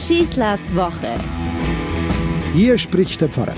[0.00, 1.14] Schießlers Woche.
[2.54, 3.52] Hier spricht der Pfarrer.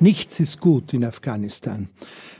[0.00, 1.88] Nichts ist gut in Afghanistan,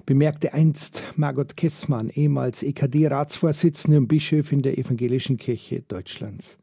[0.04, 6.58] bemerkte einst Margot Kessmann, ehemals EKD-Ratsvorsitzende und Bischöfin der Evangelischen Kirche Deutschlands.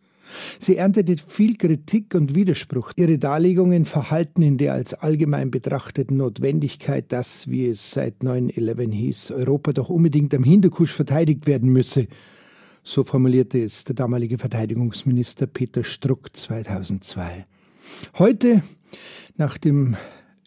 [0.60, 2.92] Sie erntete viel Kritik und Widerspruch.
[2.98, 9.32] Ihre Darlegungen verhalten in der als allgemein betrachteten Notwendigkeit, dass, wie es seit 9-11 hieß,
[9.32, 12.08] Europa doch unbedingt am Hindukusch verteidigt werden müsse.
[12.90, 17.46] So formulierte es der damalige Verteidigungsminister Peter Struck 2002.
[18.18, 18.64] Heute,
[19.38, 19.96] nach dem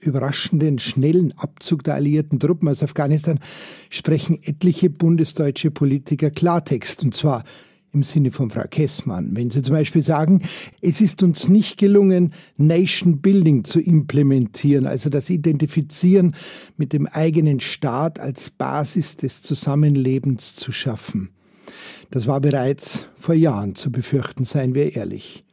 [0.01, 3.39] überraschenden, schnellen Abzug der alliierten Truppen aus Afghanistan,
[3.91, 7.45] sprechen etliche bundesdeutsche Politiker Klartext, und zwar
[7.93, 9.37] im Sinne von Frau Kessmann.
[9.37, 10.43] Wenn Sie zum Beispiel sagen,
[10.81, 16.35] es ist uns nicht gelungen, Nation Building zu implementieren, also das Identifizieren
[16.77, 21.31] mit dem eigenen Staat als Basis des Zusammenlebens zu schaffen.
[22.11, 25.45] Das war bereits vor Jahren zu befürchten, seien wir ehrlich.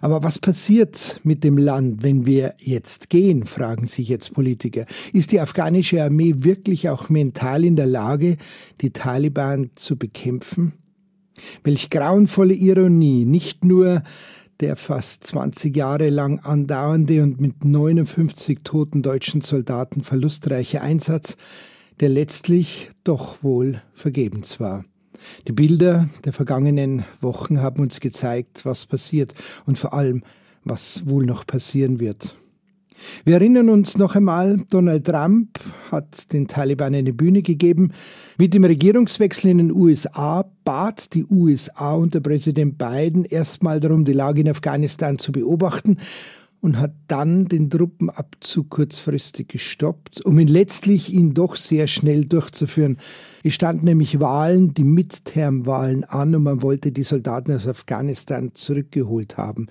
[0.00, 4.86] Aber was passiert mit dem Land, wenn wir jetzt gehen, fragen sich jetzt Politiker.
[5.12, 8.36] Ist die afghanische Armee wirklich auch mental in der Lage,
[8.80, 10.72] die Taliban zu bekämpfen?
[11.62, 14.02] Welch grauenvolle Ironie, nicht nur
[14.60, 21.36] der fast 20 Jahre lang andauernde und mit 59 toten deutschen Soldaten verlustreiche Einsatz,
[22.00, 24.84] der letztlich doch wohl vergebens war.
[25.46, 29.34] Die Bilder der vergangenen Wochen haben uns gezeigt, was passiert
[29.66, 30.22] und vor allem,
[30.64, 32.36] was wohl noch passieren wird.
[33.24, 37.92] Wir erinnern uns noch einmal, Donald Trump hat den Taliban eine Bühne gegeben.
[38.38, 44.12] Mit dem Regierungswechsel in den USA bat die USA unter Präsident Biden erstmal darum, die
[44.12, 45.98] Lage in Afghanistan zu beobachten
[46.60, 52.98] und hat dann den Truppenabzug kurzfristig gestoppt, um ihn letztlich ihn doch sehr schnell durchzuführen.
[53.44, 59.36] Es standen nämlich Wahlen, die Midterm-Wahlen an und man wollte die Soldaten aus Afghanistan zurückgeholt
[59.36, 59.68] haben.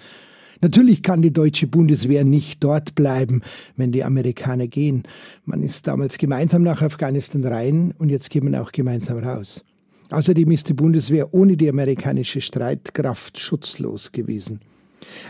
[0.61, 3.41] Natürlich kann die deutsche Bundeswehr nicht dort bleiben,
[3.75, 5.03] wenn die Amerikaner gehen.
[5.45, 9.63] Man ist damals gemeinsam nach Afghanistan rein und jetzt geht man auch gemeinsam raus.
[10.09, 14.61] Außerdem ist die Bundeswehr ohne die amerikanische Streitkraft schutzlos gewesen.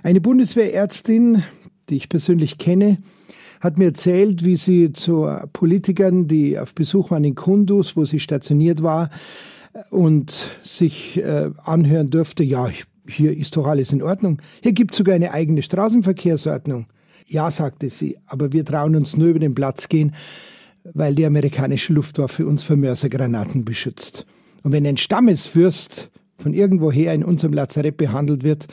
[0.04, 1.44] Eine Bundeswehrärztin,
[1.90, 2.98] die ich persönlich kenne,
[3.60, 8.20] hat mir erzählt, wie sie zu Politikern, die auf Besuch waren in Kundus, wo sie
[8.20, 9.10] stationiert war,
[9.90, 12.70] und sich äh, anhören durfte, ja,
[13.08, 14.42] hier ist doch alles in Ordnung.
[14.64, 16.88] Hier gibt es sogar eine eigene Straßenverkehrsordnung.
[17.28, 20.14] Ja, sagte sie, aber wir trauen uns nur über den Platz gehen,
[20.94, 24.26] weil die amerikanische Luftwaffe uns vor Mörsergranaten beschützt.
[24.64, 28.68] Und wenn ein Stammesfürst von irgendwoher in unserem Lazarett behandelt wird,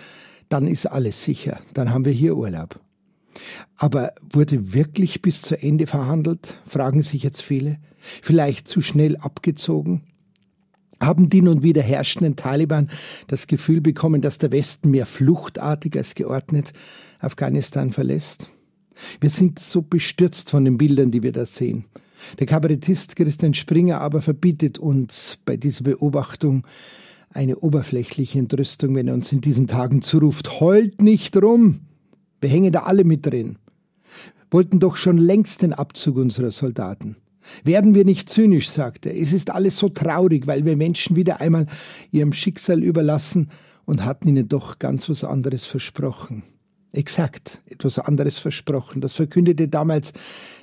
[0.49, 1.61] dann ist alles sicher.
[1.75, 2.81] Dann haben wir hier Urlaub.
[3.77, 6.57] Aber wurde wirklich bis zu Ende verhandelt?
[6.67, 7.79] fragen sich jetzt viele.
[7.99, 10.03] Vielleicht zu schnell abgezogen?
[11.01, 12.91] haben die nun wieder herrschenden Taliban
[13.27, 16.73] das Gefühl bekommen, dass der Westen mehr fluchtartig als geordnet
[17.21, 18.53] Afghanistan verlässt?
[19.21, 21.85] Wir sind so bestürzt von den Bildern, die wir da sehen.
[22.39, 26.65] Der Kabarettist Christian Springer aber verbietet uns bei dieser Beobachtung
[27.35, 31.81] eine oberflächliche Entrüstung, wenn er uns in diesen Tagen zuruft, heult nicht rum,
[32.41, 33.59] wir hängen da alle mit drin,
[34.51, 37.17] wollten doch schon längst den Abzug unserer Soldaten.
[37.65, 39.21] Werden wir nicht zynisch, sagt er.
[39.21, 41.67] Es ist alles so traurig, weil wir Menschen wieder einmal
[42.11, 43.51] ihrem Schicksal überlassen
[43.85, 46.43] und hatten ihnen doch ganz was anderes versprochen.
[46.95, 49.01] Exakt, etwas anderes versprochen.
[49.01, 50.13] Das verkündete damals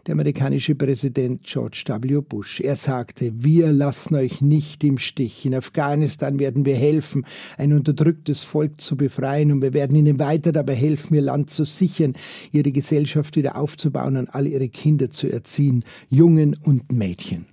[0.07, 2.21] der amerikanische Präsident George W.
[2.21, 2.61] Bush.
[2.61, 5.45] Er sagte, wir lassen euch nicht im Stich.
[5.45, 7.25] In Afghanistan werden wir helfen,
[7.57, 11.65] ein unterdrücktes Volk zu befreien und wir werden ihnen weiter dabei helfen, ihr Land zu
[11.65, 12.13] sichern,
[12.53, 17.50] ihre Gesellschaft wieder aufzubauen und all ihre Kinder zu erziehen, Jungen und Mädchen.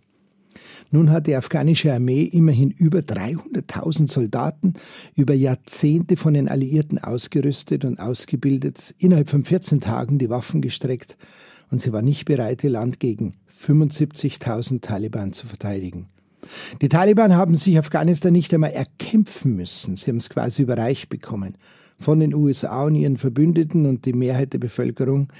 [0.90, 4.74] Nun hat die afghanische Armee immerhin über 300.000 Soldaten
[5.14, 11.18] über Jahrzehnte von den Alliierten ausgerüstet und ausgebildet, innerhalb von 14 Tagen die Waffen gestreckt
[11.70, 16.08] und sie war nicht bereit, ihr Land gegen 75.000 Taliban zu verteidigen.
[16.80, 21.58] Die Taliban haben sich Afghanistan nicht einmal erkämpfen müssen, sie haben es quasi überreicht bekommen
[21.98, 25.32] von den USA und ihren Verbündeten und die Mehrheit der Bevölkerung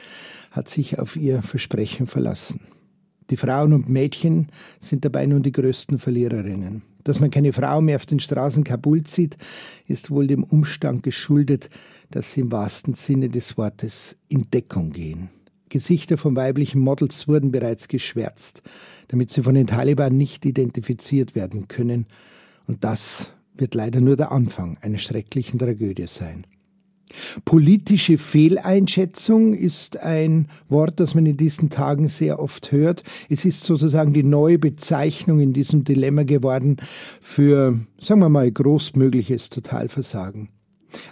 [0.51, 2.61] hat sich auf ihr Versprechen verlassen.
[3.31, 4.49] Die Frauen und Mädchen
[4.81, 6.83] sind dabei nun die größten Verliererinnen.
[7.05, 9.37] Dass man keine Frau mehr auf den Straßen Kabul sieht,
[9.87, 11.71] ist wohl dem Umstand geschuldet,
[12.11, 15.29] dass sie im wahrsten Sinne des Wortes in Deckung gehen.
[15.69, 18.63] Gesichter von weiblichen Models wurden bereits geschwärzt,
[19.09, 22.07] damit sie von den Taliban nicht identifiziert werden können.
[22.67, 26.47] Und das wird leider nur der Anfang einer schrecklichen Tragödie sein.
[27.45, 33.03] Politische Fehleinschätzung ist ein Wort, das man in diesen Tagen sehr oft hört.
[33.29, 36.77] Es ist sozusagen die neue Bezeichnung in diesem Dilemma geworden
[37.21, 40.49] für, sagen wir mal, großmögliches Totalversagen.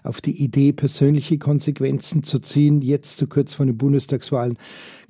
[0.02, 4.56] Auf die Idee, persönliche Konsequenzen zu ziehen, jetzt zu kurz vor den Bundestagswahlen,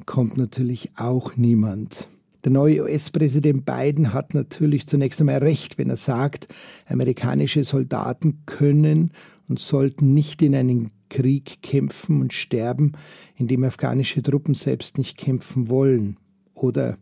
[0.07, 2.09] kommt natürlich auch niemand.
[2.45, 6.47] Der neue US-Präsident Biden hat natürlich zunächst einmal recht, wenn er sagt,
[6.87, 9.11] amerikanische Soldaten können
[9.49, 12.93] und sollten nicht in einen Krieg kämpfen und sterben,
[13.37, 16.17] in dem afghanische Truppen selbst nicht kämpfen wollen.
[16.55, 16.97] Oder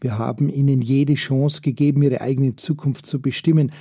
[0.00, 3.72] wir haben ihnen jede Chance gegeben, ihre eigene Zukunft zu bestimmen.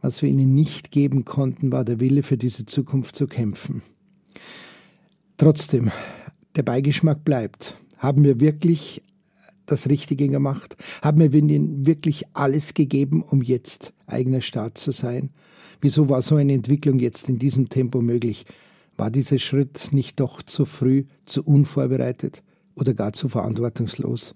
[0.00, 3.82] Was wir ihnen nicht geben konnten, war der Wille, für diese Zukunft zu kämpfen.
[5.36, 5.90] Trotzdem,
[6.56, 7.76] der Beigeschmack bleibt.
[7.96, 9.02] Haben wir wirklich
[9.70, 10.76] das Richtige gemacht?
[11.02, 15.30] Haben wir ihnen wirklich alles gegeben, um jetzt eigener Staat zu sein?
[15.80, 18.46] Wieso war so eine Entwicklung jetzt in diesem Tempo möglich?
[18.96, 22.42] War dieser Schritt nicht doch zu früh, zu unvorbereitet
[22.74, 24.34] oder gar zu verantwortungslos?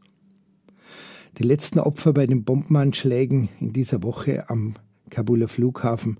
[1.39, 4.75] Die letzten Opfer bei den Bombenanschlägen in dieser Woche am
[5.11, 6.19] Kabuler Flughafen,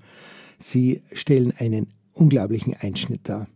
[0.59, 3.47] sie stellen einen unglaublichen Einschnitt dar.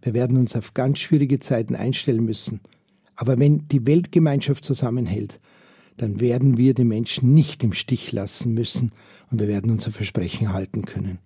[0.00, 2.60] Wir werden uns auf ganz schwierige Zeiten einstellen müssen.
[3.22, 5.38] Aber wenn die Weltgemeinschaft zusammenhält,
[5.96, 8.90] dann werden wir die Menschen nicht im Stich lassen müssen
[9.30, 11.18] und wir werden unser Versprechen halten können.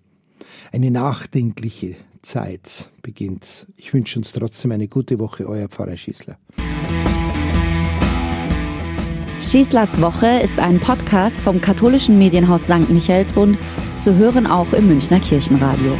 [0.72, 3.66] Eine nachdenkliche Zeit beginnt.
[3.78, 6.37] Ich wünsche uns trotzdem eine gute Woche, euer Pfarrer Schießler.
[9.40, 12.90] Schießlers Woche ist ein Podcast vom katholischen Medienhaus St.
[12.90, 13.56] Michaelsbund,
[13.96, 15.96] zu hören auch im Münchner Kirchenradio.